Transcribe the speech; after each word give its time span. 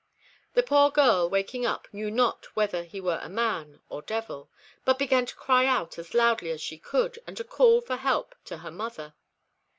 The 0.55 0.63
poor 0.63 0.89
girl, 0.89 1.29
waking 1.29 1.63
up, 1.63 1.87
knew 1.93 2.09
not 2.09 2.55
whether 2.55 2.81
he 2.85 2.99
were 2.99 3.21
man 3.29 3.81
or 3.87 4.01
devil, 4.01 4.49
but 4.83 4.97
began 4.97 5.27
to 5.27 5.35
cry 5.35 5.67
out 5.67 5.99
as 5.99 6.15
loudly 6.15 6.49
as 6.49 6.59
she 6.59 6.79
could, 6.79 7.19
and 7.27 7.37
to 7.37 7.43
call 7.43 7.81
for 7.81 7.97
help 7.97 8.33
to 8.45 8.57
her 8.65 8.71
mother. 8.71 9.13